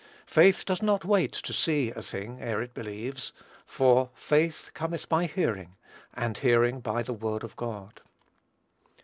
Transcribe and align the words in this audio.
Faith 0.25 0.65
does 0.65 0.81
not 0.81 1.05
wait 1.05 1.31
to 1.31 1.53
see 1.53 1.91
a 1.91 2.01
thing, 2.01 2.39
ere 2.41 2.59
it 2.59 2.73
believes, 2.73 3.31
for 3.67 4.09
"faith 4.15 4.71
cometh 4.73 5.07
by 5.07 5.25
hearing, 5.27 5.75
and 6.15 6.39
hearing 6.39 6.79
by 6.79 7.03
the 7.03 7.13
word 7.13 7.43
of 7.43 7.55
God." 7.55 8.01